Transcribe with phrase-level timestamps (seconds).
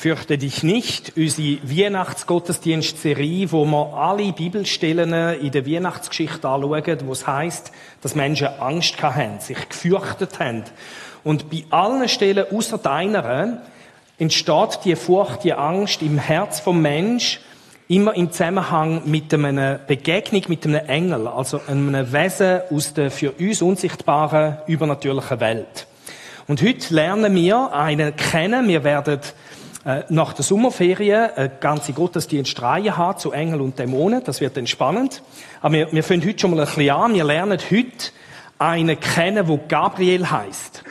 [0.00, 7.26] Fürchte dich nicht, unsere Weihnachtsgottesdienstserie, wo wir alle Bibelstellen in der Weihnachtsgeschichte anschauen, wo es
[7.26, 10.62] heisst, dass Menschen Angst haben, sich gefürchtet haben.
[11.24, 13.62] Und bei allen Stellen, außer deiner,
[14.20, 17.40] entsteht die Furcht, die Angst im Herz vom Mensch
[17.88, 23.32] immer im Zusammenhang mit einer Begegnung mit einem Engel, also einem Wesen aus der für
[23.32, 25.88] uns unsichtbaren, übernatürlichen Welt.
[26.46, 28.68] Und heute lernen wir einen kennen.
[28.68, 29.20] Wir werden
[29.88, 34.22] äh, nach der Sommerferien eine ganze Gottesdienstreihe haben zu Engel und Dämonen.
[34.22, 35.22] Das wird dann spannend.
[35.62, 37.14] Aber wir, wir fangen heute schon mal ein bisschen an.
[37.14, 38.10] Wir lernen heute
[38.58, 40.84] einen kennen, wo Gabriel heißt.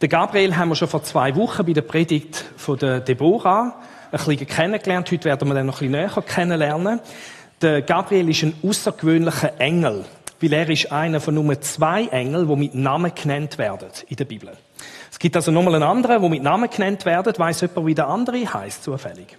[0.00, 3.78] Den Gabriel haben wir schon vor zwei Wochen bei der Predigt von der Deborah
[4.10, 5.10] ein bisschen kennengelernt.
[5.10, 7.00] Heute werden wir den noch ein bisschen näher kennenlernen.
[7.60, 10.06] Der Gabriel ist ein außergewöhnlicher Engel,
[10.40, 14.24] weil er ist einer von nur zwei Engeln, die mit Namen genannt werden in der
[14.24, 14.56] Bibel.
[15.20, 17.38] Gibt also nochmal einen anderen, der mit Namen genannt wird.
[17.38, 19.36] Weiss jemand, wie der andere heißt zufällig?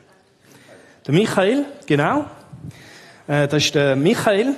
[1.07, 2.26] Der Michael, genau.
[3.26, 4.54] Äh, das ist der Michael.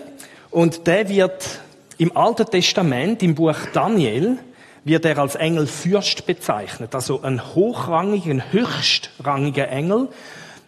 [0.52, 1.62] Und der wird
[1.98, 4.38] im Alten Testament, im Buch Daniel,
[4.84, 6.94] wird er als Engel Fürst bezeichnet.
[6.94, 10.10] Also ein hochrangiger, ein höchstrangiger Engel.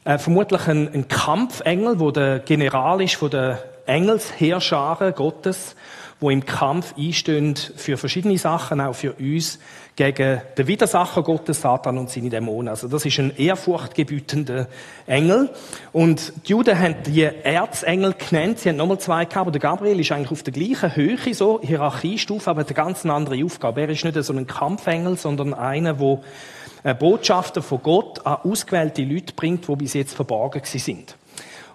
[0.06, 5.76] Äh, vermutlich ein, ein Kampfengel, wo der General ist von der Engelsheerscharen Gottes
[6.20, 9.60] wo im Kampf einstehen für verschiedene Sachen, auch für uns,
[9.96, 12.70] gegen den Widersacher Gottes, Satan und seine Dämonen.
[12.70, 14.68] Also das ist ein ehrfurchtgebietender
[15.08, 15.50] Engel.
[15.94, 18.60] Und die Juden haben die Erzengel genannt.
[18.60, 21.62] Sie haben nochmal zwei gehabt, aber der Gabriel ist eigentlich auf der gleichen Höhe, so
[21.62, 23.82] Hierarchiestufe, aber eine ganz andere Aufgabe.
[23.82, 29.34] Er ist nicht so ein Kampfengel, sondern einer, der Botschafter von Gott an ausgewählte Leute
[29.34, 31.16] bringt, die bis jetzt verborgen sind.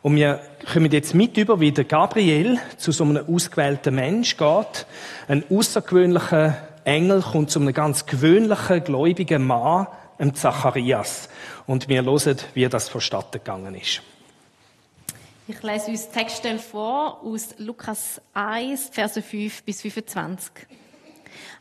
[0.02, 4.86] Und wir kommen jetzt mit über, wie der Gabriel zu so einem ausgewählten Mensch geht.
[5.28, 9.86] Ein außergewöhnlicher Engel kommt zu einem ganz gewöhnlichen, gläubigen Mann,
[10.18, 11.28] dem Zacharias.
[11.66, 14.02] Und wir hören, wie das vonstatten gegangen ist.
[15.48, 20.52] Ich lese uns Textstelle vor aus Lukas 1, Verse 5 bis 25.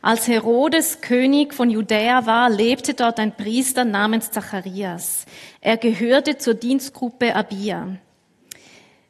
[0.02, 5.26] Als Herodes König von Judäa war, lebte dort ein Priester namens Zacharias.
[5.60, 7.98] Er gehörte zur Dienstgruppe Abia.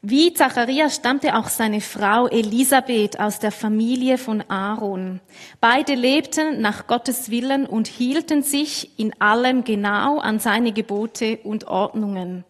[0.03, 5.21] Wie Zacharias stammte auch seine Frau Elisabeth aus der Familie von Aaron.
[5.61, 11.67] Beide lebten nach Gottes Willen und hielten sich in allem genau an seine Gebote und
[11.67, 12.45] Ordnungen.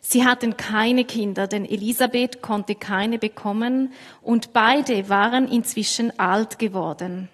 [0.00, 7.28] Sie hatten keine Kinder, denn Elisabeth konnte keine bekommen und beide waren inzwischen alt geworden.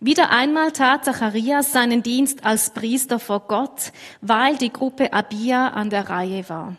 [0.00, 5.88] Wieder einmal tat Zacharias seinen Dienst als Priester vor Gott, weil die Gruppe Abia an
[5.88, 6.76] der Reihe war.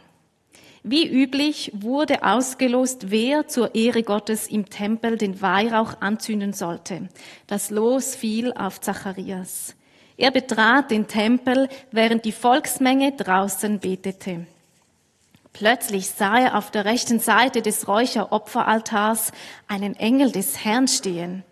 [0.84, 7.10] Wie üblich wurde ausgelost, wer zur Ehre Gottes im Tempel den Weihrauch anzünden sollte.
[7.48, 9.76] Das Los fiel auf Zacharias.
[10.18, 14.48] Er betrat den Tempel, während die Volksmenge draußen betete.
[15.54, 19.32] Plötzlich sah er auf der rechten Seite des Räucheropferaltars
[19.68, 21.44] einen Engel des Herrn stehen.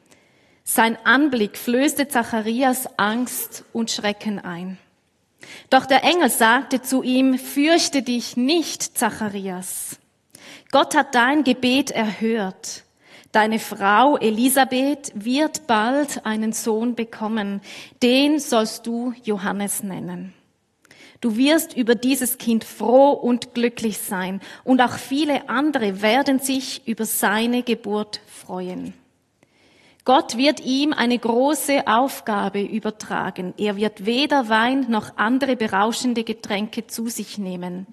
[0.64, 4.80] Sein Anblick flößte Zacharias Angst und Schrecken ein.
[5.70, 9.98] Doch der Engel sagte zu ihm, fürchte dich nicht, Zacharias.
[10.72, 12.84] Gott hat dein Gebet erhört.
[13.32, 17.62] Deine Frau Elisabeth wird bald einen Sohn bekommen.
[18.02, 20.34] Den sollst du Johannes nennen.
[21.22, 26.88] Du wirst über dieses Kind froh und glücklich sein und auch viele andere werden sich
[26.88, 28.94] über seine Geburt freuen.
[30.06, 33.56] Gott wird ihm eine große Aufgabe übertragen.
[33.58, 37.88] Er wird weder Wein noch andere berauschende Getränke zu sich nehmen.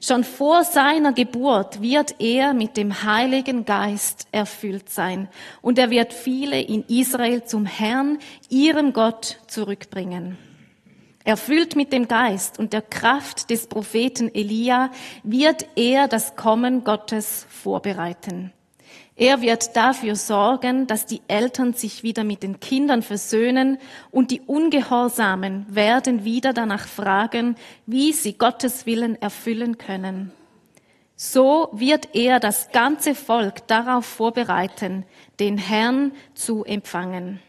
[0.00, 5.28] Schon vor seiner Geburt wird er mit dem Heiligen Geist erfüllt sein
[5.60, 10.38] und er wird viele in Israel zum Herrn, ihrem Gott, zurückbringen.
[11.24, 14.90] Erfüllt mit dem Geist und der Kraft des Propheten Elia
[15.24, 18.52] wird er das Kommen Gottes vorbereiten.
[19.18, 23.78] Er wird dafür sorgen, dass die Eltern sich wieder mit den Kindern versöhnen
[24.12, 30.30] und die Ungehorsamen werden wieder danach fragen, wie sie Gottes Willen erfüllen können.
[31.16, 35.04] So wird er das ganze Volk darauf vorbereiten,
[35.40, 37.40] den Herrn zu empfangen.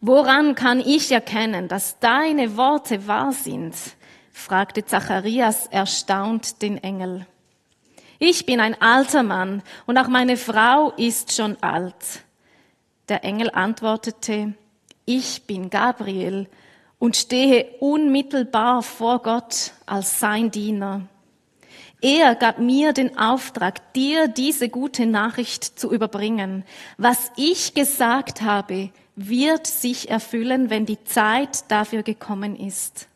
[0.00, 3.74] Woran kann ich erkennen, dass deine Worte wahr sind?
[4.30, 7.26] fragte Zacharias erstaunt den Engel.
[8.26, 12.24] Ich bin ein alter Mann und auch meine Frau ist schon alt.
[13.10, 14.54] Der Engel antwortete,
[15.04, 16.48] ich bin Gabriel
[16.98, 21.02] und stehe unmittelbar vor Gott als sein Diener.
[22.00, 26.64] Er gab mir den Auftrag, dir diese gute Nachricht zu überbringen.
[26.96, 33.06] Was ich gesagt habe, wird sich erfüllen, wenn die Zeit dafür gekommen ist.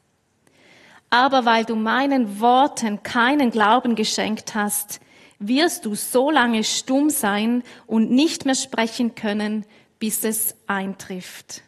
[1.11, 5.01] Aber weil du meinen Worten keinen Glauben geschenkt hast,
[5.39, 9.65] wirst du so lange stumm sein und nicht mehr sprechen können,
[9.99, 11.63] bis es eintrifft.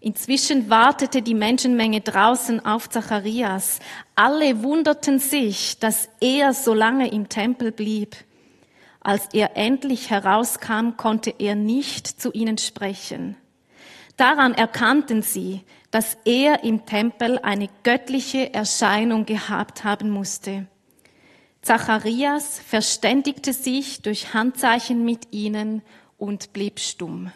[0.00, 3.78] Inzwischen wartete die Menschenmenge draußen auf Zacharias.
[4.16, 8.16] Alle wunderten sich, dass er so lange im Tempel blieb.
[9.00, 13.36] Als er endlich herauskam, konnte er nicht zu ihnen sprechen.
[14.16, 20.66] Daran erkannten sie, dass er im Tempel eine göttliche Erscheinung gehabt haben musste.
[21.60, 25.82] Zacharias verständigte sich durch Handzeichen mit ihnen
[26.18, 27.30] und blieb stumm.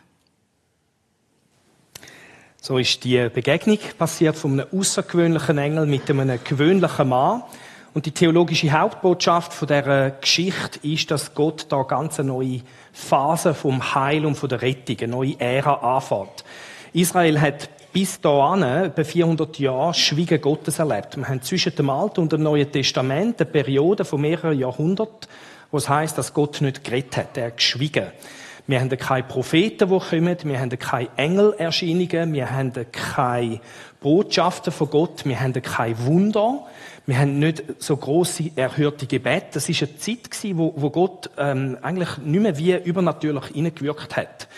[2.60, 7.44] So ist die Begegnung passiert von einem außergewöhnlichen Engel mit einem gewöhnlichen Mann.
[7.94, 12.62] Und die theologische Hauptbotschaft von dieser Geschichte ist, dass Gott da ganz eine neue
[12.92, 16.44] Phase vom Heil und von der Rettung, eine neue Ära anfängt.
[16.92, 21.16] Israel hat bis dahin, etwa 400 Jahre, Schwiegen Gottes erlebt.
[21.16, 25.30] Wir haben zwischen dem Alten und dem Neuen Testament eine Periode von mehreren Jahrhunderten,
[25.70, 28.08] wo es heisst, dass Gott nicht geredet hat, er hat geschwiegen.
[28.66, 30.36] Wir haben keine Propheten, die kommen.
[30.42, 32.34] Wir haben keine Engelerscheinungen.
[32.34, 33.60] Wir haben keine
[34.00, 35.24] Botschaften von Gott.
[35.24, 36.66] Wir haben keine Wunder.
[37.06, 39.46] Wir haben nicht so große erhörte Gebete.
[39.54, 44.48] Das ist eine Zeit wo, wo Gott ähm, eigentlich nicht mehr wie übernatürlich hineingewirkt hat.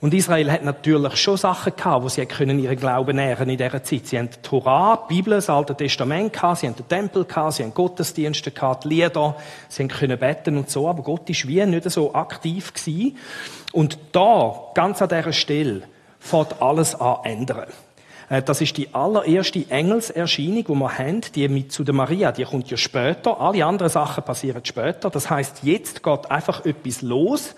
[0.00, 3.82] Und Israel hat natürlich schon Sachen gehabt, wo sie können ihren Glauben nähren in dieser
[3.82, 4.06] Zeit.
[4.06, 7.54] Sie haben die Torah, die Bibel, das Alte Testament gehabt, sie haben den Tempel gehabt,
[7.54, 9.36] sie haben Gottesdienste gehabt, Lieder,
[9.68, 13.18] sie können beten und so, aber Gott ist wie nicht so aktiv gewesen.
[13.72, 15.82] Und da, ganz an dieser Stelle,
[16.18, 17.68] fährt alles an ändern.
[18.30, 22.44] Äh, das ist die allererste Engelserscheinung, die wir haben, die mit zu der Maria, die
[22.44, 23.38] kommt ja später.
[23.38, 25.10] Alle anderen Sachen passieren später.
[25.10, 27.54] Das heißt, jetzt geht einfach etwas los.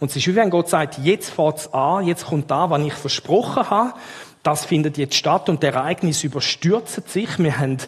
[0.00, 2.94] Und es ist wie wenn Gott sagt, jetzt fährt's an, jetzt kommt da, was ich
[2.94, 3.94] versprochen habe.
[4.42, 7.38] Das findet jetzt statt und der Ereignis überstürzt sich.
[7.38, 7.78] Wir haben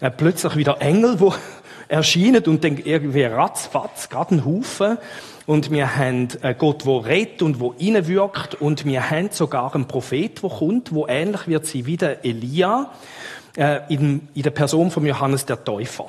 [0.00, 1.34] äh, plötzlich wieder Engel, wo
[1.88, 4.98] erscheinen und dann irgendwie ratzfatz, gerade ein Haufen.
[5.46, 8.54] Und wir haben äh, Gott, wo redet und wo wirkt.
[8.56, 12.90] Und wir haben sogar einen Prophet, der kommt, wo ähnlich wird sie wie der Elia
[13.56, 16.06] äh, in, in der Person von Johannes der Täufer.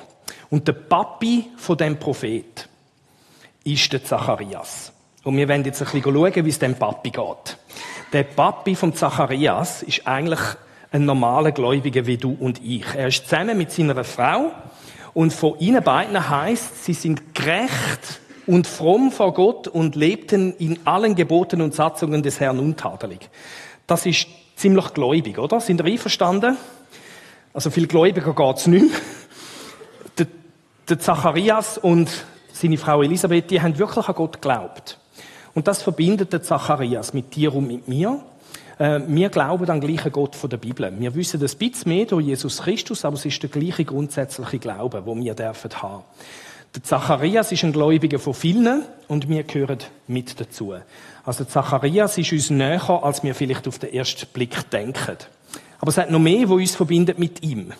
[0.50, 2.68] Und der Papi von dem Prophet
[3.64, 4.92] ist der Zacharias.
[5.28, 7.58] Und wir werden jetzt ein bisschen schauen, wie es dem Papi geht.
[8.14, 10.40] Der Papi von Zacharias ist eigentlich
[10.90, 12.86] ein normaler Gläubiger wie du und ich.
[12.94, 14.52] Er ist zusammen mit seiner Frau
[15.12, 20.78] und von ihnen beiden heißt, sie sind gerecht und fromm vor Gott und lebten in
[20.86, 23.28] allen Geboten und Satzungen des Herrn untadelig.
[23.86, 25.60] Das ist ziemlich gläubig, oder?
[25.60, 26.56] Sind ihr einverstanden?
[27.52, 28.86] Also viel Gläubiger geht's nicht
[30.16, 30.26] mehr.
[30.88, 32.08] Der Zacharias und
[32.50, 34.98] seine Frau Elisabeth, die haben wirklich an Gott geglaubt.
[35.58, 38.20] Und das verbindet der Zacharias mit dir und mit mir.
[38.78, 40.88] Äh, wir glauben an den gleichen Gott von der Bibel.
[41.00, 45.02] Wir wissen ein bisschen mehr durch Jesus Christus, aber es ist der gleiche grundsätzliche Glaube,
[45.04, 46.04] wo wir dürfen haben.
[46.76, 50.74] Der Zacharias ist ein Gläubiger von vielen und wir gehören mit dazu.
[51.24, 55.16] Also Zacharias ist uns näher, als wir vielleicht auf den ersten Blick denken.
[55.80, 57.72] Aber es hat noch mehr, wo uns verbindet mit ihm.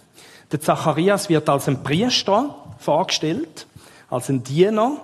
[0.51, 3.69] Der Zacharias wird als ein Priester vorgestellt,
[4.11, 4.97] als ein Diener,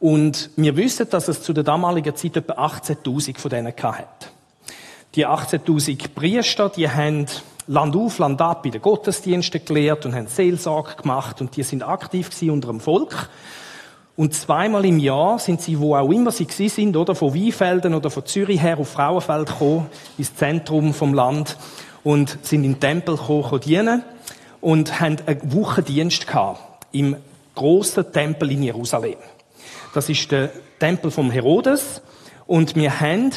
[0.00, 4.30] und wir wissen, dass es zu der damaligen Zeit etwa 18.000 von denen hat.
[5.14, 7.26] Die 18.000 Priester, die haben
[7.66, 11.82] Land auf, Land ab in den Gottesdiensten gelehrt und haben Seelsorge gemacht und die sind
[11.82, 13.28] aktiv unter dem Volk.
[14.16, 17.94] Und zweimal im Jahr sind sie, wo auch immer sie gewesen sind, oder von Weinfelden
[17.94, 21.56] oder von Zürich her auf Frauenfeld gekommen, ins Zentrum vom Land
[22.02, 24.02] und sind in den Tempel gekommen, dienen
[24.60, 27.16] und haben einen Wochendienst gehabt im
[27.54, 29.18] großen Tempel in Jerusalem.
[29.94, 32.02] Das ist der Tempel vom Herodes.
[32.46, 33.32] Und wir haben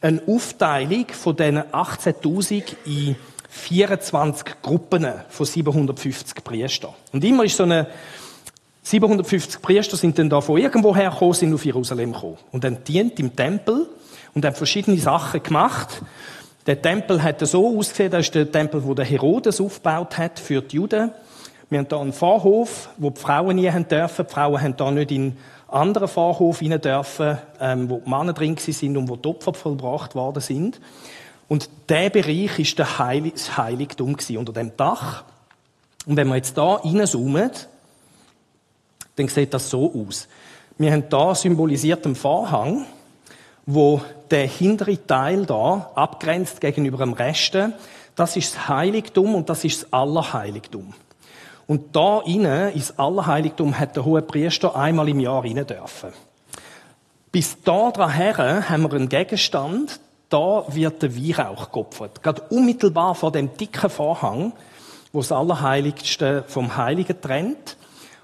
[0.00, 3.16] eine Aufteilung von diesen 18.000 in
[3.48, 6.94] 24 Gruppen von 750 Priestern.
[7.12, 7.88] Und immer ist so eine
[8.82, 12.38] 750 Priester sind dann da von irgendwoher gekommen, sind auf Jerusalem gekommen.
[12.50, 13.88] Und dann dient im Tempel
[14.34, 16.02] und haben verschiedene Sachen gemacht.
[16.66, 20.62] Der Tempel hat so ausgesehen, das ist der Tempel, wo der Herodes aufgebaut hat für
[20.62, 21.12] die Juden.
[21.68, 24.26] Wir haben hier einen Vorhof, wo die Frauen nie haben dürfen.
[24.26, 25.36] Die Frauen haben da nicht in
[25.72, 30.14] anderen Vorhof rein dürfen, ähm, wo die Männer drin sind und wo die Opfer vollbracht
[30.14, 30.80] worden sind.
[31.48, 35.24] Und der Bereich ist der Heilig das Heiligtum gewesen, unter dem Dach.
[36.06, 37.50] Und wenn wir jetzt da reinzoomen,
[39.16, 40.28] dann sieht das so aus.
[40.78, 42.86] Wir haben da symbolisiert einen Vorhang,
[43.66, 44.00] wo
[44.30, 47.74] der hintere Teil da abgrenzt gegenüber dem Resten.
[48.16, 50.94] Das ist das Heiligtum und das ist das Allerheiligtum.
[51.70, 56.10] Und da innen ins Allerheiligtum hat der hohe Priester einmal im Jahr rein dürfen.
[57.30, 60.00] Bis da daher haben wir einen Gegenstand,
[60.30, 62.24] da wird der Weihrauch geopfert.
[62.24, 64.52] Gerade unmittelbar vor dem dicken Vorhang
[65.12, 67.76] wo das Allerheiligste vom Heiligen trennt.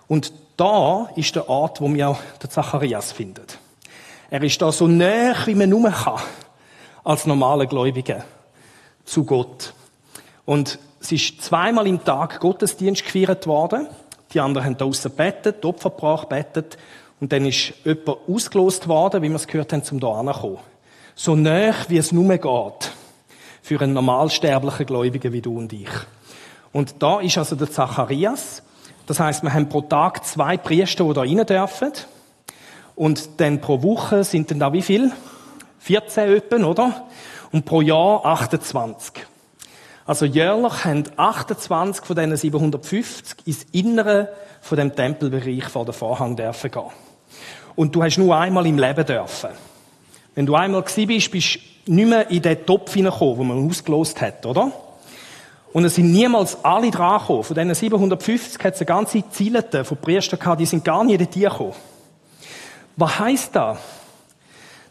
[0.09, 3.59] Und da ist der Ort, wo wir den Zacharias findet.
[4.29, 6.21] Er ist da so näher, wie man nur kann,
[7.05, 8.25] als normale Gläubige
[9.05, 9.73] zu Gott.
[10.45, 13.87] Und es ist zweimal im Tag Gottesdienst gefeiert worden.
[14.33, 16.77] Die anderen haben draussen bettet, Opfer gebracht, bettet.
[17.21, 20.59] Und dann ist jemand ausgelost worden, wie wir es gehört haben, zum da kommen.
[21.15, 22.93] So näher, wie es nur geht.
[23.63, 25.89] Für einen normalsterblichen Gläubigen wie du und ich.
[26.73, 28.65] Und da ist also der Zacharias.
[29.07, 31.93] Das heißt, wir haben pro Tag zwei Priester, die da rein dürfen.
[32.97, 35.13] Und dann pro Woche sind dann da wie viel?
[35.79, 37.07] 14 Öppen, oder?
[37.53, 39.25] Und pro Jahr 28.
[40.07, 46.37] Also jährlich haben 28 von diesen 750 ins Innere von dem Tempelbereich vor den Vorhang
[46.37, 46.83] dürfen gehen.
[47.75, 49.51] Und du hast nur einmal im Leben dürfen.
[50.35, 53.69] Wenn du einmal gewesen bist, bist du nicht mehr in den Topf hineingekommen, den man
[53.69, 54.71] ausgelost hat, oder?
[55.73, 57.43] Und es sind niemals alle dran gekommen.
[57.43, 61.21] Von diesen 750 hat es eine ganze Zielete von Priestern gehabt, die sind gar nicht
[61.21, 61.75] in die gekommen.
[62.97, 63.79] Was heisst das?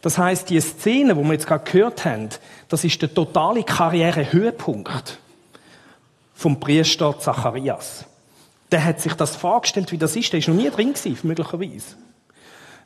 [0.02, 2.30] Das heißt, die Szene, wo wir jetzt gerade gehört haben,
[2.70, 5.20] das ist der totale Karrierehöhepunkt
[6.34, 8.06] vom Priester Zacharias.
[8.72, 10.34] Der hat sich das vorgestellt, wie das ist.
[10.34, 11.96] Der ist noch nie drin gewesen, möglicherweise.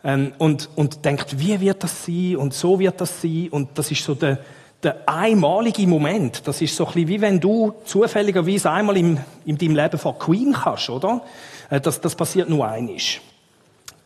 [0.03, 2.35] Ähm, und, und denkt, wie wird das sein?
[2.37, 3.47] Und so wird das sein?
[3.51, 4.39] Und das ist so der,
[4.83, 6.47] der einmalige Moment.
[6.47, 10.17] Das ist so ein bisschen wie wenn du zufälligerweise einmal im, in deinem Leben vor
[10.19, 11.21] Queen kannst, oder?
[11.69, 13.21] Äh, das, das passiert nur einisch.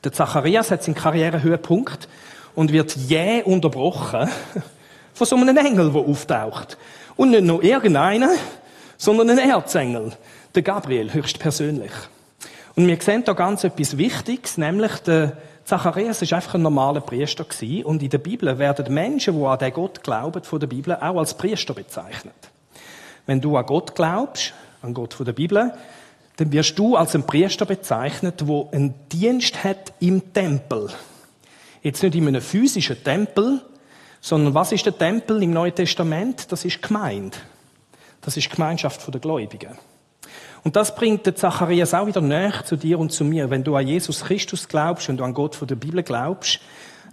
[0.04, 2.08] Der Zacharias hat seinen Karrierehöhepunkt
[2.56, 4.30] und wird jäh unterbrochen
[5.14, 6.78] von so einem Engel, der auftaucht.
[7.16, 8.32] Und nicht nur irgendeiner,
[8.98, 10.14] sondern ein Erzengel,
[10.56, 11.92] der Gabriel, höchstpersönlich.
[12.76, 17.44] Und wir sehen da ganz etwas Wichtiges, nämlich der Zacharias ist einfach ein normaler Priester
[17.44, 20.96] gewesen, und in der Bibel werden Menschen, die an den Gott glauben, von der Bibel
[20.96, 22.34] auch als Priester bezeichnet.
[23.26, 25.74] Wenn du an Gott glaubst, an Gott von der Bibel,
[26.38, 30.90] dann wirst du als ein Priester bezeichnet, wo einen Dienst hat im Tempel.
[31.84, 33.62] Jetzt nicht in einem physischen Tempel,
[34.24, 36.50] sondern was ist der Tempel im Neuen Testament?
[36.50, 37.38] Das ist Gemeinde.
[38.22, 39.78] Das ist Gemeinschaft der Gläubigen.
[40.64, 43.50] Und das bringt der Zacharias auch wieder näher zu dir und zu mir.
[43.50, 46.62] Wenn du an Jesus Christus glaubst, du an Gott von der Bibel glaubst,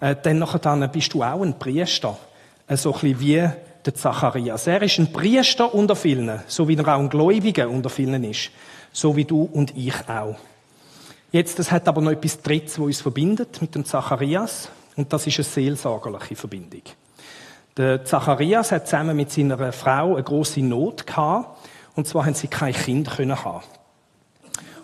[0.00, 2.16] äh, dann nachher bist du auch ein Priester.
[2.68, 3.50] Äh, so ein bisschen wie
[3.84, 4.68] der Zacharias.
[4.68, 8.52] Er ist ein Priester unter vielen, so wie er auch ein Gläubiger unter vielen ist.
[8.92, 10.36] So wie du und ich auch.
[11.32, 14.68] Jetzt, das hat aber noch etwas Drittes, was uns verbindet mit dem Zacharias.
[14.94, 16.82] Und das ist eine seelsorgerliche Verbindung.
[17.80, 21.66] Der Zacharias hat zusammen mit seiner Frau eine große Not gehabt.
[21.96, 23.64] Und zwar haben sie kein Kind können haben.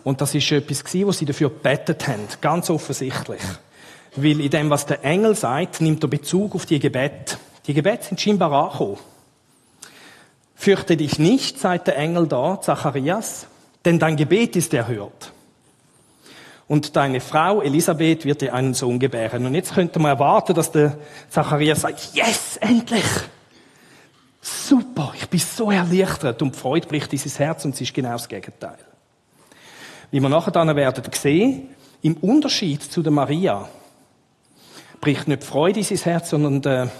[0.02, 2.26] Und das ist etwas gewesen, was sie dafür gebetet haben.
[2.40, 3.42] Ganz offensichtlich.
[4.16, 7.36] Weil in dem, was der Engel sagt, nimmt er Bezug auf die Gebet.
[7.66, 8.96] Die Gebete sind scheinbar angekommen.
[10.54, 13.46] Fürchte dich nicht, sagt der Engel da, Zacharias,
[13.84, 15.32] denn dein Gebet ist erhört
[16.68, 19.46] und deine Frau Elisabeth wird dir einen Sohn gebären.
[19.46, 23.04] Und jetzt könnte man erwarten, dass der Zacharias sagt, yes, endlich!
[24.40, 28.12] Super, ich bin so erleichtert und die Freude bricht dieses Herz und es ist genau
[28.12, 28.78] das Gegenteil.
[30.10, 31.68] Wie wir nachher dann werden sehen,
[32.02, 33.68] im Unterschied zu der Maria
[35.00, 36.90] bricht nicht die Freude in sein Herz, sondern der,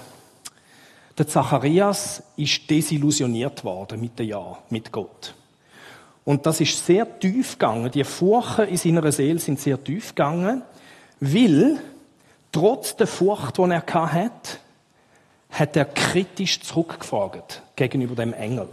[1.16, 5.34] der Zacharias ist desillusioniert worden mit dem Ja, mit Gott.
[6.26, 7.88] Und das ist sehr tief gegangen.
[7.92, 10.62] Die Furchen in seiner Seele sind sehr tief gegangen,
[11.20, 11.78] weil
[12.50, 14.58] trotz der Furcht, die er hat,
[15.50, 18.68] hat er kritisch zurückgefragt gegenüber dem Engel.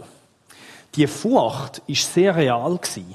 [0.96, 3.14] Die Furcht ist sehr real gewesen.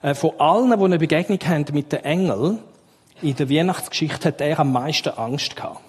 [0.00, 2.58] Äh, von allen, die eine Begegnung haben mit dem Engel,
[3.20, 5.80] in der Weihnachtsgeschichte hat er am meisten Angst gehabt.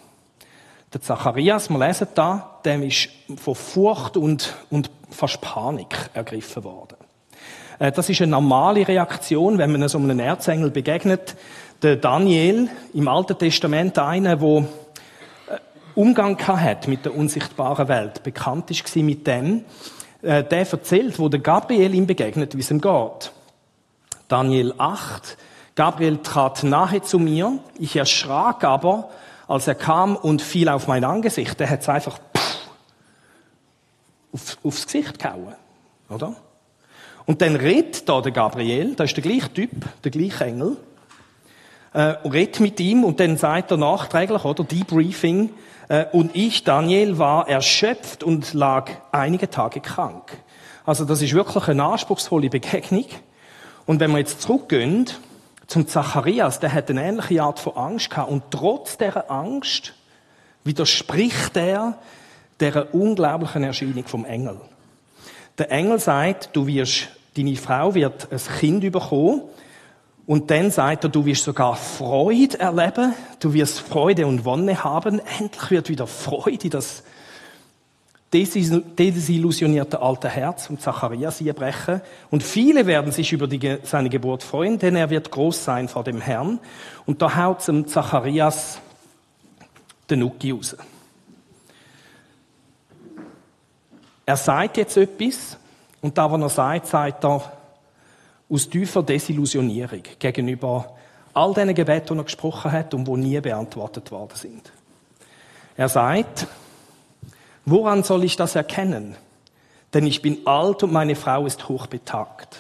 [0.94, 3.08] Der Zacharias, wir lesen da, dem ist
[3.38, 7.09] von Furcht und, und fast Panik ergriffen worden.
[7.80, 11.36] Äh, das ist eine normale Reaktion, wenn man so einem Erzengel begegnet.
[11.82, 14.64] Der Daniel im Alten Testament, einer, der äh,
[15.96, 19.64] Umgang hat mit der unsichtbaren Welt, bekannt ist mit dem,
[20.22, 23.32] äh, der erzählt, wo der Gabriel ihm begegnet, wie es ihm geht.
[24.28, 25.38] Daniel 8.
[25.76, 27.60] Gabriel trat nahe zu mir.
[27.80, 29.10] Ich erschrak aber,
[29.48, 31.60] als er kam und fiel auf mein Angesicht.
[31.62, 32.58] Er hat es einfach pff,
[34.34, 35.56] auf, aufs Gesicht gehauen.
[36.10, 36.36] Oder?
[37.30, 39.70] Und dann redet da der Gabriel, das ist der gleiche Typ,
[40.04, 40.78] der gleiche Engel,
[41.94, 45.52] äh, redet mit ihm und dann sagt er nachträglich, oder, Debriefing,
[45.90, 50.40] äh, und ich, Daniel, war erschöpft und lag einige Tage krank.
[50.88, 53.06] Also das ist wirklich eine anspruchsvolle Begegnung.
[53.86, 55.06] Und wenn wir jetzt zurückgehen
[55.68, 59.94] zum Zacharias, der hat eine ähnliche Art von Angst gehabt und trotz dieser Angst
[60.64, 62.00] widerspricht er
[62.60, 64.60] der unglaublichen Erscheinung vom Engel.
[65.60, 67.10] Der Engel sagt, du wirst
[67.44, 69.42] deine Frau wird ein Kind bekommen.
[70.26, 75.20] Und dann sagt er, du wirst sogar Freude erleben, du wirst Freude und Wonne haben.
[75.40, 77.04] Endlich wird wieder Freude in das
[78.32, 82.02] desillusionierte alte Herz und Zacharias brechen.
[82.30, 86.04] Und viele werden sich über die, seine Geburt freuen, denn er wird groß sein vor
[86.04, 86.60] dem Herrn.
[87.08, 88.80] Und da haut zum Zacharias
[90.12, 90.78] den Nuki raus.
[94.28, 95.58] Er sagt jetzt etwas,
[96.02, 97.52] und da, was er sagt, sagt er
[98.50, 100.96] aus tiefer Desillusionierung gegenüber
[101.34, 104.72] all diesen Gebeten, die er gesprochen hat und die nie beantwortet worden sind.
[105.78, 106.48] Er sagt,
[107.66, 109.16] woran soll ich das erkennen?
[109.94, 112.58] Denn ich bin alt und meine Frau ist hochbetagt.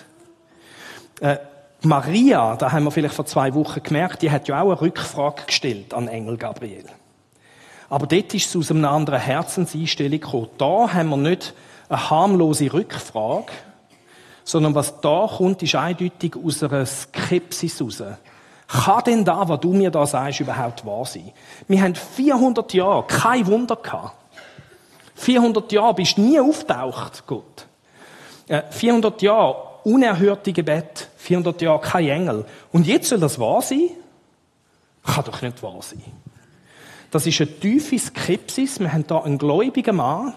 [1.20, 1.38] Äh,
[1.82, 5.44] Maria, da haben wir vielleicht vor zwei Wochen gemerkt, die hat ja auch eine Rückfrage
[5.46, 6.86] gestellt an Engel Gabriel.
[7.90, 10.50] Aber dort ist es aus einer anderen Herzenseinstellung gekommen.
[10.58, 11.54] Da haben wir nicht
[11.90, 13.52] eine harmlose Rückfrage,
[14.44, 18.04] sondern was da kommt, ist eindeutig aus einer Skepsis heraus.
[18.68, 21.32] Kann denn da, was du mir da sagst, überhaupt wahr sein?
[21.68, 24.16] Wir haben 400 Jahre kein Wunder gehabt.
[25.16, 27.66] 400 Jahre bist du nie auftaucht, Gott.
[28.70, 32.46] 400 Jahre unerhörte Gebet, 400 Jahre kein Engel.
[32.72, 33.90] Und jetzt soll das wahr sein?
[35.04, 36.04] Kann doch nicht wahr sein.
[37.12, 38.80] Das ist eine tiefe Skepsis.
[38.80, 40.34] Wir haben da einen gläubigen Mann,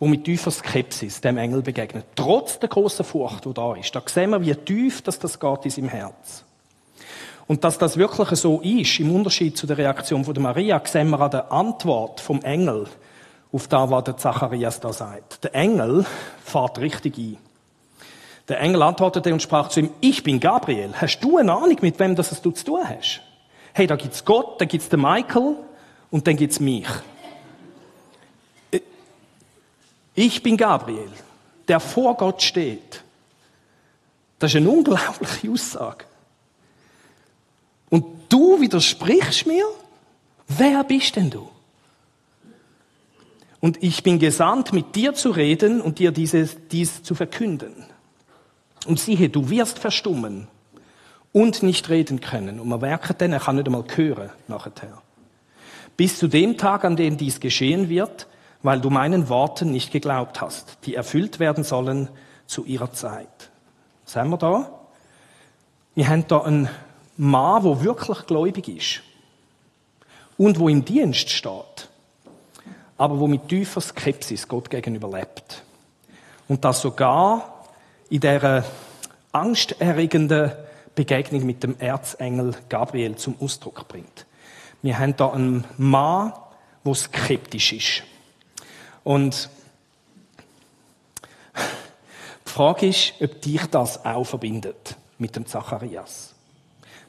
[0.00, 2.06] der mit tiefer Skepsis dem Engel begegnet.
[2.14, 3.94] Trotz der großen Furcht, die da ist.
[3.94, 6.44] Da sehen wir, wie tief das, das geht in seinem Herz.
[7.46, 11.10] Und dass das wirklich so ist, im Unterschied zu der Reaktion von der Maria, sehen
[11.10, 12.86] wir an der Antwort vom Engel
[13.52, 15.44] auf das, was der Zacharias da sagt.
[15.44, 16.04] Der Engel
[16.44, 17.38] fährt richtig ein.
[18.48, 20.92] Der Engel antwortete und sprach zu ihm, ich bin Gabriel.
[20.94, 23.22] Hast du eine Ahnung, mit wem das du zu tun hast?
[23.76, 25.56] hey, da gibt's Gott, da gibt's den Michael
[26.10, 26.86] und dann gibt's mich.
[30.16, 31.10] Ich bin Gabriel,
[31.68, 33.04] der vor Gott steht.
[34.38, 36.04] Das ist eine unglaubliche Aussage.
[37.90, 39.66] Und du widersprichst mir?
[40.48, 41.48] Wer bist denn du?
[43.60, 47.84] Und ich bin gesandt, mit dir zu reden und dir dieses, dies zu verkünden.
[48.86, 50.48] Und siehe, du wirst verstummen
[51.32, 52.60] und nicht reden können.
[52.60, 55.02] Und man merkt dann, er kann nicht einmal hören nachher.
[55.96, 58.26] Bis zu dem Tag, an dem dies geschehen wird,
[58.66, 62.08] weil du meinen Worten nicht geglaubt hast, die erfüllt werden sollen
[62.46, 63.50] zu ihrer Zeit.
[64.12, 64.70] Haben wir da?
[65.94, 66.68] Wir haben da einen
[67.16, 69.02] Mann, der wirklich gläubig ist
[70.36, 71.88] und wo im Dienst steht,
[72.98, 75.62] aber wo mit tiefer Skepsis Gott gegenüber lebt.
[76.48, 77.62] Und das sogar
[78.10, 78.64] in dieser
[79.30, 80.50] angsterregenden
[80.96, 84.26] Begegnung mit dem Erzengel Gabriel zum Ausdruck bringt.
[84.82, 86.32] Wir haben da einen Mann,
[86.84, 88.15] der skeptisch ist.
[89.06, 89.48] Und
[92.44, 96.34] die Frage ist, ob dich das auch verbindet mit dem Zacharias.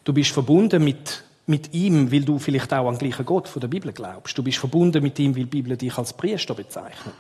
[0.04, 3.62] Du bist verbunden mit, mit ihm, weil du vielleicht auch an den gleichen Gott von
[3.62, 4.38] der Bibel glaubst.
[4.38, 7.16] Du bist verbunden mit ihm, weil die Bibel dich als Priester bezeichnet.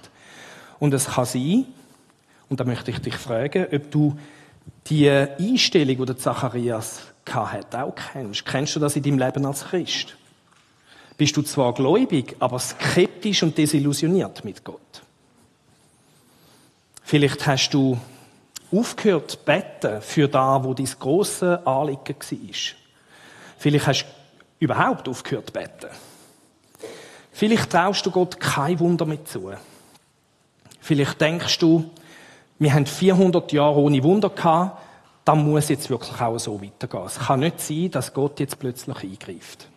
[0.77, 1.65] Und es kann sein,
[2.47, 4.15] und da möchte ich dich fragen, ob du
[4.85, 8.45] die Einstellung, die der Zacharias hatte, auch kennst.
[8.45, 10.15] Kennst du das in deinem Leben als Christ?
[11.17, 15.01] Bist du zwar gläubig, aber skeptisch und desillusioniert mit Gott?
[17.03, 17.97] Vielleicht hast du
[18.71, 22.75] aufgehört zu beten für da, wo dein grosse Anliegen war.
[23.57, 24.07] Vielleicht hast du
[24.59, 25.89] überhaupt aufgehört zu beten.
[27.31, 29.51] Vielleicht traust du Gott kein Wunder mehr zu.
[30.79, 31.89] Vielleicht denkst du,
[32.59, 34.81] wir haben 400 Jahre ohne Wunder gehabt,
[35.23, 37.05] dann muss jetzt wirklich auch so weitergehen.
[37.05, 39.67] Es kann nicht sein, dass Gott jetzt plötzlich eingreift.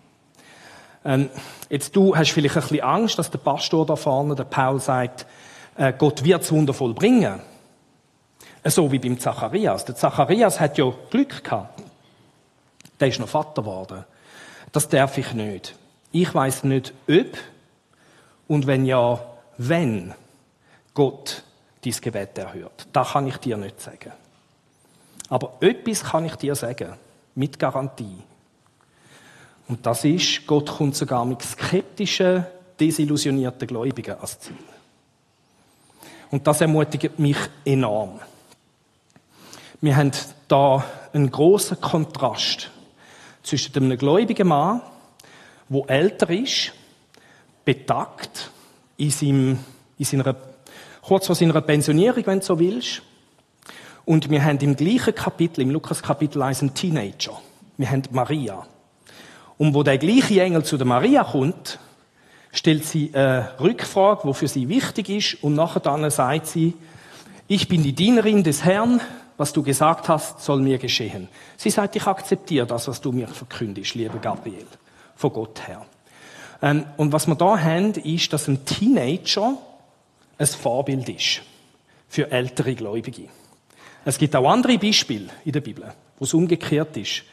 [1.04, 1.30] Ähm,
[1.68, 5.26] jetzt du hast vielleicht ein bisschen Angst, dass der Pastor da vorne, der Paul sagt,
[5.76, 7.40] äh, Gott wird es wundervoll bringen.
[8.64, 9.86] So wie beim Zacharias.
[9.86, 11.82] Der Zacharias hat ja Glück gehabt.
[12.98, 14.04] Der ist noch Vater geworden.
[14.72, 15.74] Das darf ich nicht.
[16.12, 17.38] Ich weiß nicht, ob
[18.48, 19.20] und wenn ja,
[19.56, 20.14] wenn
[20.92, 21.44] Gott
[21.84, 22.88] dein Gebet erhört.
[22.92, 24.12] Das kann ich dir nicht sagen.
[25.28, 26.94] Aber etwas kann ich dir sagen,
[27.34, 28.18] mit Garantie.
[29.70, 32.44] Und das ist, Gott kommt sogar mit skeptischen,
[32.80, 34.56] desillusionierten Gläubigen als Ziel.
[36.32, 38.18] Und das ermutigt mich enorm.
[39.80, 40.10] Wir haben
[40.48, 42.68] da einen großen Kontrast
[43.44, 44.80] zwischen einem gläubigen Mann,
[45.68, 46.72] der älter ist,
[47.64, 48.50] betagt
[48.96, 49.58] in, seinem,
[49.98, 50.34] in seiner
[51.00, 53.02] kurz vor seiner Pensionierung, wenn du so willst.
[54.04, 57.40] Und wir haben im gleichen Kapitel, im Lukas Kapitel 1, einen Teenager.
[57.76, 58.66] Wir haben Maria.
[59.60, 61.78] Und wo der gleiche Engel zu der Maria kommt,
[62.50, 66.72] stellt sie eine Rückfrage, die für sie wichtig ist, und nachher dann sagt sie,
[67.46, 69.02] ich bin die Dienerin des Herrn,
[69.36, 71.28] was du gesagt hast, soll mir geschehen.
[71.58, 74.66] Sie sagt, ich akzeptiere das, was du mir verkündigst, liebe Gabriel,
[75.14, 75.84] von Gott her.
[76.62, 79.58] Ähm, und was wir da haben, ist, dass ein Teenager
[80.38, 81.42] ein Vorbild ist
[82.08, 83.28] für ältere Gläubige.
[84.06, 87.24] Es gibt auch andere Beispiele in der Bibel, wo es umgekehrt ist.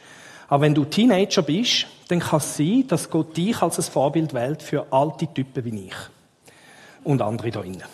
[0.48, 4.32] Aber wenn du Teenager bist, dann kann es sein, dass Gott dich als ein Vorbild
[4.32, 5.94] wählt für alte Typen wie ich.
[7.04, 7.84] Und andere da innen.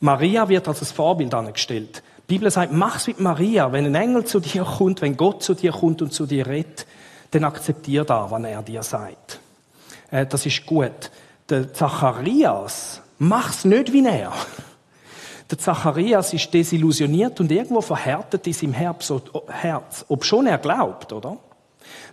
[0.00, 2.02] Maria wird als ein Vorbild angestellt.
[2.28, 3.72] Die Bibel sagt, mach's mit Maria.
[3.72, 6.86] Wenn ein Engel zu dir kommt, wenn Gott zu dir kommt und zu dir redet,
[7.30, 9.40] dann akzeptier da, was er dir sagt.
[10.10, 11.10] Äh, das ist gut.
[11.48, 14.32] Der Zacharias, mach's nicht wie er.
[15.52, 19.12] Der Zacharias ist desillusioniert und irgendwo verhärtet in seinem Herz,
[20.08, 21.36] ob schon er glaubt, oder?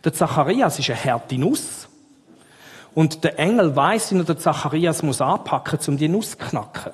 [0.03, 1.87] Der Zacharias ist eine harte Nuss.
[2.93, 6.91] Und der Engel weiß, wie er den Zacharias muss anpacken, um die Nuss zu knacken.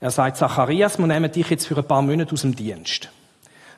[0.00, 3.10] Er sagt, Zacharias, wir nehmen dich jetzt für ein paar Monate aus dem Dienst.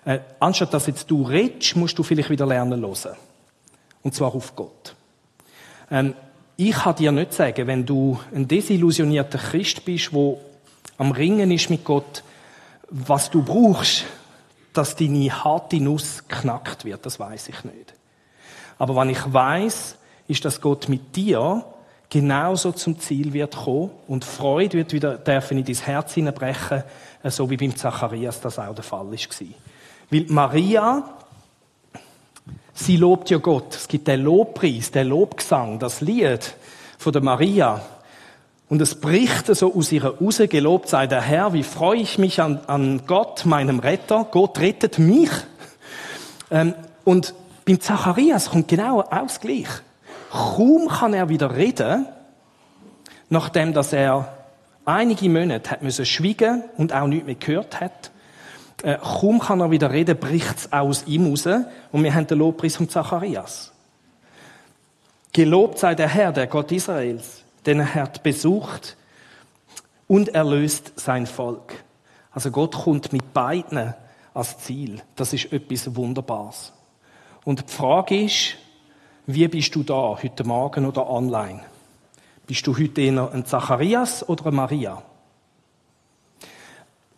[0.05, 3.17] Äh, anstatt dass jetzt du redest, musst du vielleicht wieder lernen hören.
[4.01, 4.95] Und zwar auf Gott.
[5.91, 6.15] Ähm,
[6.57, 10.41] ich kann dir nicht sagen, wenn du ein desillusionierter Christ bist, wo
[10.99, 12.23] am Ringen ist mit Gott,
[12.91, 14.05] was du brauchst,
[14.73, 17.95] dass deine harte Nuss knackt wird, das weiß ich nicht.
[18.79, 19.97] Aber was ich weiß,
[20.29, 21.65] ist, dass Gott mit dir
[22.11, 26.85] genauso zum Ziel wird kommen und Freude wird wieder dürfen in dein Herz hineinbrechen,
[27.25, 29.47] so wie beim Zacharias das auch der Fall war.
[30.11, 31.03] Weil Maria,
[32.73, 33.75] sie lobt ja Gott.
[33.75, 36.55] Es gibt den Lobpreis, den Lobgesang, das Lied
[36.99, 37.81] von der Maria.
[38.69, 42.41] Und es bricht so aus ihrer raus, gelobt sei der Herr, wie freue ich mich
[42.41, 44.27] an, an Gott, meinem Retter.
[44.31, 45.31] Gott rettet mich.
[46.51, 46.75] Ähm,
[47.05, 47.35] und
[47.67, 49.69] beim Zacharias kommt genau ausgleich.
[50.31, 52.07] Kaum kann er wieder reden,
[53.29, 54.35] nachdem dass er
[54.85, 58.11] einige Monate hat müssen schweigen und auch nichts mehr gehört hat.
[58.83, 61.47] Äh, kaum kann er wieder reden, bricht es aus ihm raus.
[61.93, 63.73] Und wir haben den Lobpreis von Zacharias.
[65.33, 68.97] Gelobt sei der Herr, der Gott Israels, den er hat besucht
[70.07, 71.85] und erlöst sein Volk.
[72.31, 73.95] Also Gott kommt mit beiden
[74.35, 75.01] als Ziel.
[75.17, 76.73] Das ist etwas Wunderbares.
[77.45, 78.57] Und die Frage ist,
[79.27, 81.61] wie bist du da, heute Morgen oder online?
[82.47, 85.03] Bist du heute eher ein Zacharias oder eine Maria?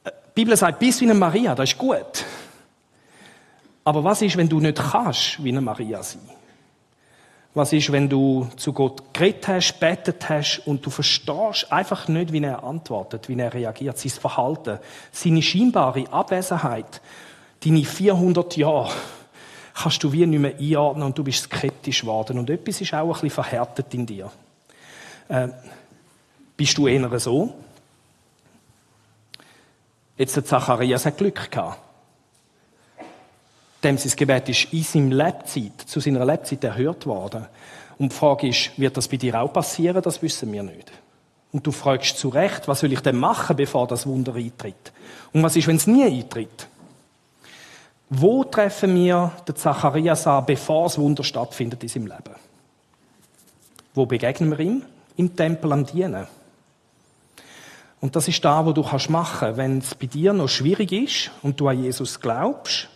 [0.04, 2.24] Äh, die Bibel sagt, bist wie eine Maria, das ist gut.
[3.82, 6.28] Aber was ist, wenn du nicht kannst, wie eine Maria sein?
[7.56, 12.30] Was ist, wenn du zu Gott geredet hast, betet hast und du verstehst einfach nicht,
[12.30, 14.78] wie er antwortet, wie er reagiert, sein Verhalten,
[15.10, 17.00] seine scheinbare Abwesenheit,
[17.64, 18.92] deine 400 Jahre
[19.72, 22.38] kannst du wie nicht mehr einordnen und du bist skeptisch geworden.
[22.38, 24.30] Und etwas ist auch ein bisschen verhärtet in dir.
[25.28, 25.48] Äh,
[26.58, 27.54] bist du eher so?
[30.18, 31.85] Jetzt der Zacharias hat Glück gehabt.
[33.82, 37.46] Dem sein Gebet ist in seiner Lebzeit, zu seiner Lebzeit erhört worden.
[37.98, 40.02] Und die Frage ist, wird das bei dir auch passieren?
[40.02, 40.90] Das wissen wir nicht.
[41.52, 44.92] Und du fragst zu Recht, was soll ich denn machen, bevor das Wunder eintritt?
[45.32, 46.68] Und was ist, wenn es nie eintritt?
[48.10, 52.34] Wo treffen wir den Zacharias an, bevor das Wunder stattfindet in seinem Leben?
[53.94, 54.82] Wo begegnen wir ihm?
[55.16, 56.26] Im Tempel am Dienen.
[58.00, 61.30] Und das ist da, wo du kannst machen, wenn es bei dir noch schwierig ist
[61.42, 62.88] und du an Jesus glaubst,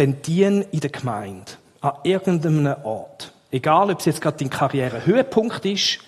[0.00, 3.32] dann dien in der Gemeinde, an irgendeinem Ort.
[3.50, 5.98] Egal, ob es jetzt gerade dein Karrierehöhepunkt ist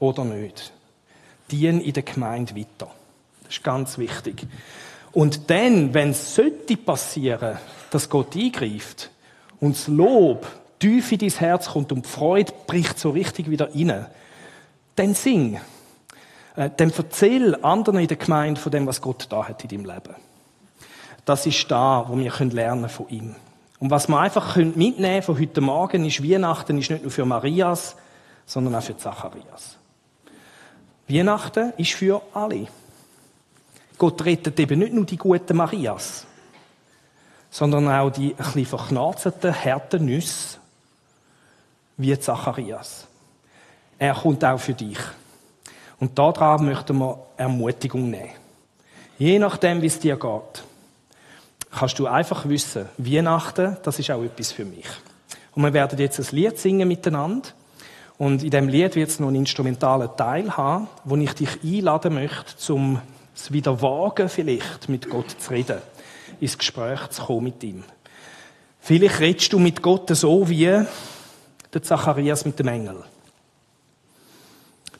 [0.00, 0.72] oder nicht.
[1.52, 2.90] Dien in der Gemeinde weiter.
[3.44, 4.46] Das ist ganz wichtig.
[5.12, 7.58] Und dann, wenn es sollte passieren,
[7.90, 9.10] dass Gott eingreift
[9.60, 10.46] und das Lob
[10.80, 14.06] tief in dein Herz kommt und die Freude bricht so richtig wieder rein,
[14.96, 15.60] dann sing.
[16.56, 19.94] Äh, dann erzähl anderen in der Gemeinde von dem, was Gott da hat in deinem
[19.94, 20.16] Leben.
[21.26, 23.34] Das ist da, wo wir lernen von ihm.
[23.80, 27.24] Und was wir einfach mitnehmen können von heute Morgen ist, Weihnachten ist nicht nur für
[27.24, 27.96] Marias,
[28.46, 29.76] sondern auch für Zacharias.
[31.08, 32.68] Weihnachten ist für alle.
[33.98, 36.26] Gott rettet eben nicht nur die guten Marias,
[37.50, 40.58] sondern auch die ein bisschen verknarzten, harten Nüsse,
[41.96, 43.08] wie Zacharias.
[43.98, 44.98] Er kommt auch für dich.
[45.98, 48.30] Und daran möchten wir Ermutigung nehmen.
[49.18, 50.62] Je nachdem, wie es dir geht,
[51.76, 54.86] kannst du einfach wissen, Weihnachten, das ist auch etwas für mich.
[55.54, 57.48] Und wir werden jetzt ein Lied singen miteinander.
[58.18, 62.14] Und in dem Lied wird es noch einen instrumentalen Teil haben, wo ich dich einladen
[62.14, 63.00] möchte, zum
[63.34, 65.78] es wieder wagen, vielleicht mit Gott zu reden,
[66.40, 67.84] ins Gespräch zu kommen mit ihm.
[68.80, 70.82] Vielleicht redest du mit Gott so wie
[71.74, 73.04] der Zacharias mit dem Engel.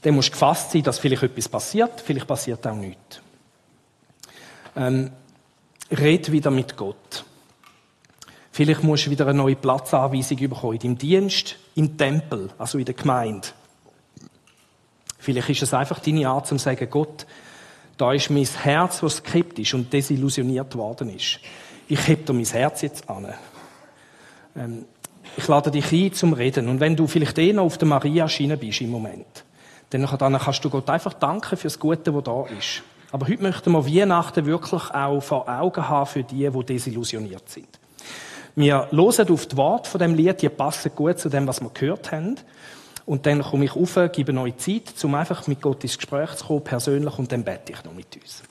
[0.03, 3.21] Dann musst du gefasst sein, dass vielleicht etwas passiert, vielleicht passiert auch nichts.
[4.77, 5.11] Ähm,
[5.91, 7.25] red wieder mit Gott.
[8.53, 12.95] Vielleicht musst du wieder eine neue Platzanweisung bekommen, im Dienst, im Tempel, also in der
[12.95, 13.49] Gemeinde.
[15.19, 17.27] Vielleicht ist es einfach deine Art, zu sagen, Gott,
[17.97, 21.41] da ist mein Herz, das skeptisch und desillusioniert worden ist.
[21.89, 23.35] Ich heb dir mein Herz jetzt an.
[24.57, 24.85] Ähm,
[25.37, 26.69] ich lade dich ein zum Reden.
[26.69, 29.45] Und wenn du vielleicht eh noch auf der Maria-Schiene bist im Moment,
[29.91, 32.83] dann kannst du Gott einfach danken für das Gute, das da ist.
[33.13, 37.69] Aber heute möchten wir Weihnachten wirklich auch vor Augen haben für die, die desillusioniert sind.
[38.55, 41.71] Wir hören auf die Worte von dem Lied, die passen gut zu dem, was wir
[41.71, 42.37] gehört haben.
[43.05, 46.47] Und dann komme ich auf, gebe euch Zeit, um einfach mit Gott ins Gespräch zu
[46.47, 48.43] kommen, persönlich, und dann bete ich noch mit uns.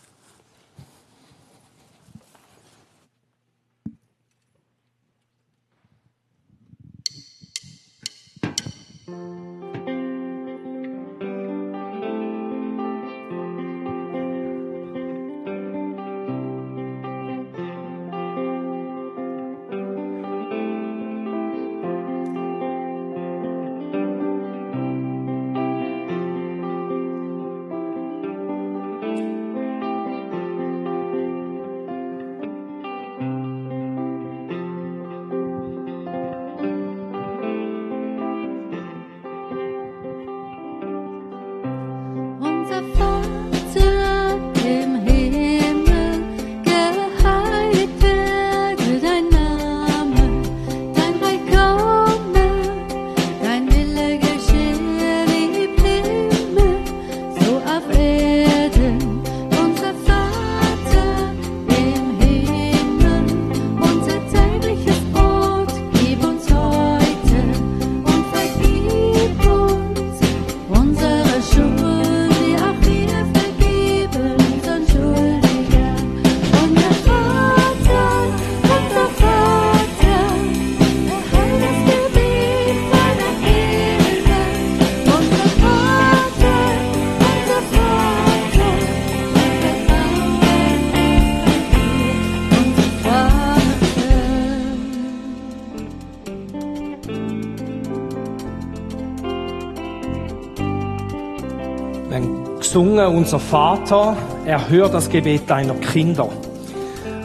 [102.96, 106.30] Gesungen, unser Vater, erhört das Gebet deiner Kinder.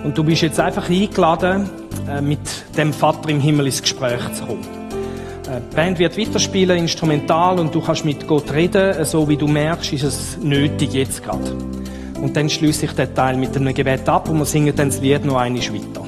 [0.02, 1.68] Und du bist jetzt einfach eingeladen,
[2.09, 2.40] äh, mit
[2.76, 4.66] dem Vater im Himmel ins Gespräch zu kommen.
[5.46, 9.46] Äh, die Band wird weiterspielen, instrumental, und du kannst mit Gott reden, so wie du
[9.46, 11.52] merkst, ist es nötig jetzt gerade.
[12.20, 15.00] Und dann schließe ich den Teil mit einem Gebet ab und wir singen dann das
[15.00, 15.99] Lied noch einmal weiter.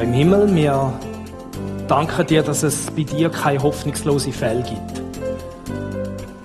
[0.00, 0.92] Vater im Himmel, wir
[1.86, 5.02] danken dir, dass es bei dir keine hoffnungslose Fälle gibt.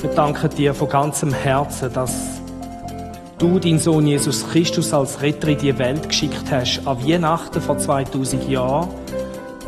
[0.02, 2.42] Wir danken dir von ganzem Herzen, dass
[3.38, 7.78] du deinen Sohn Jesus Christus als Retter in die Welt geschickt hast, an Weihnachten vor
[7.78, 8.90] 2000 Jahren.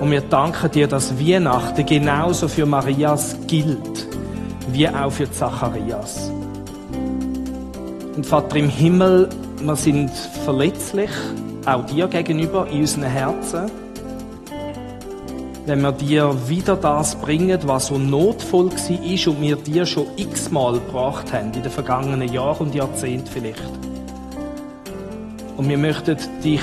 [0.02, 4.06] Und wir danken dir, dass Weihnachten genauso für Marias gilt,
[4.70, 6.30] wie auch für Zacharias.
[8.18, 9.30] Und Vater im Himmel,
[9.62, 10.12] wir sind
[10.44, 11.12] verletzlich,
[11.68, 13.70] auch dir gegenüber in unseren Herzen.
[15.66, 20.74] Wenn wir dir wieder das bringen, was so notvoll war und wir dir schon x-mal
[20.74, 23.62] gebracht haben, in den vergangenen Jahren und Jahrzehnten vielleicht.
[25.58, 26.62] Und wir möchten dich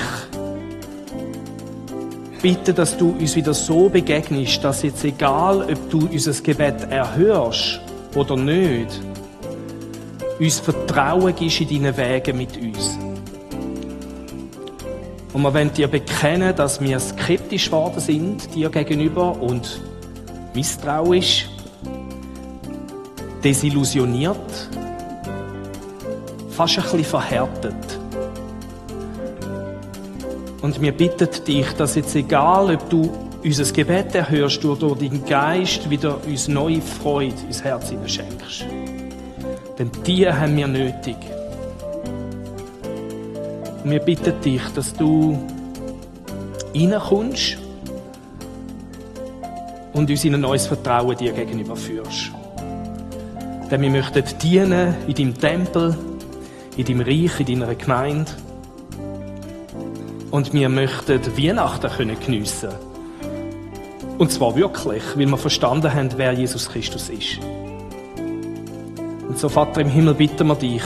[2.41, 7.79] bitten, dass du uns wieder so begegnest, dass jetzt egal, ob du unser Gebet erhörst
[8.15, 8.99] oder nicht,
[10.39, 12.97] uns Vertrauen gibst in deinen Wegen mit uns.
[15.35, 19.81] Und wir wollen dir bekennen, dass wir skeptisch geworden sind dir gegenüber und
[20.53, 21.49] misstrauisch,
[23.43, 24.69] desillusioniert,
[26.51, 27.99] fast ein bisschen verhärtet.
[30.61, 33.11] Und wir bitten dich, dass jetzt egal, ob du
[33.43, 38.67] unser Gebet erhörst oder durch deinen Geist wieder uns neue Freude ins Herz schenkst.
[39.77, 41.17] Denn die haben wir nötig.
[43.85, 45.37] Und wir bitten dich, dass du
[46.73, 47.59] reinkommst
[49.93, 52.31] und uns in ein neues Vertrauen dir gegenüber führst.
[53.69, 55.95] Denn wir möchten dienen in deinem Tempel,
[56.75, 58.31] in deinem Reich, in deiner Gemeinde.
[60.31, 62.71] Und wir möchten Weihnachten können geniessen.
[64.17, 67.37] Und zwar wirklich, weil wir verstanden haben, wer Jesus Christus ist.
[69.29, 70.81] Und so, Vater im Himmel, bitten wir dich,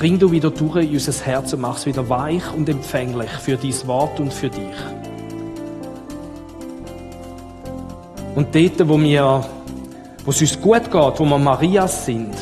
[0.00, 3.56] dring du wieder durch in unser Herz und mach es wieder weich und empfänglich für
[3.56, 4.64] dein Wort und für dich.
[8.34, 9.44] Und dort, wo wir,
[10.24, 12.32] wo es uns gut geht, wo wir Marias sind,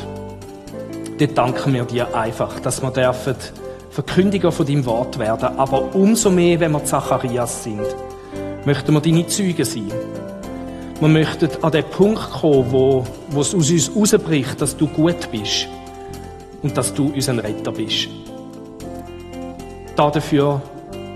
[1.18, 3.34] dort danken wir dir einfach, dass wir dürfen
[3.90, 5.58] Verkündiger von deinem Wort werden.
[5.58, 7.82] Aber umso mehr, wenn wir Zacharias sind,
[8.64, 9.90] möchten wir deine Zeugen sein.
[11.00, 15.28] Wir möchten an den Punkt kommen, wo, wo es aus uns herausbricht, dass du gut
[15.32, 15.68] bist
[16.62, 18.08] und dass du unser Retter bist.
[19.96, 20.62] Dafür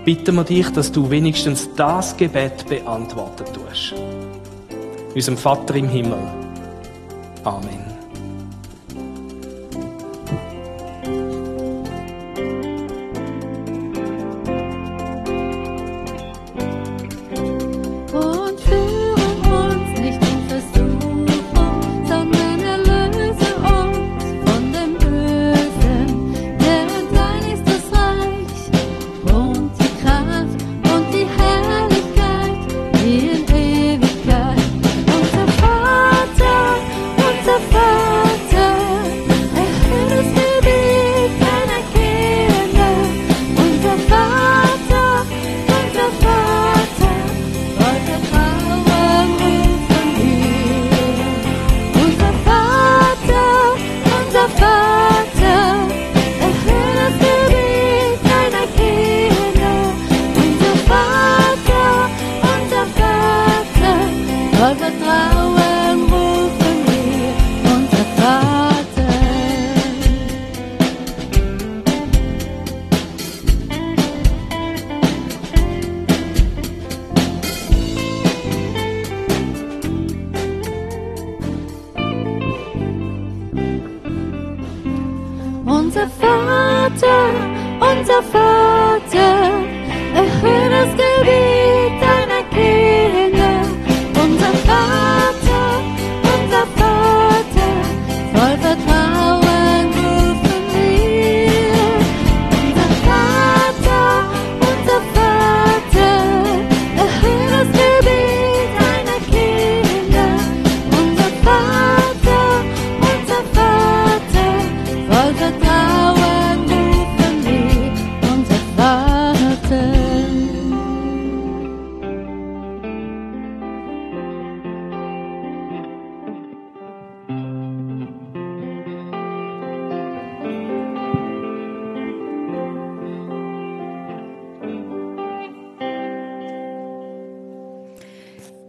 [0.03, 3.93] bitten wir dich, dass du wenigstens das Gebet beantworten tust.
[5.15, 6.19] Unserem Vater im Himmel.
[7.43, 7.92] Amen.